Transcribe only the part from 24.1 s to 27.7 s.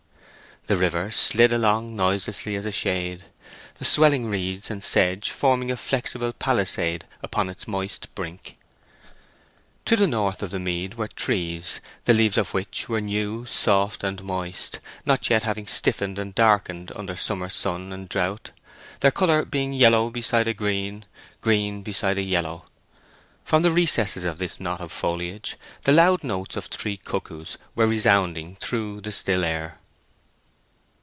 of this knot of foliage the loud notes of three cuckoos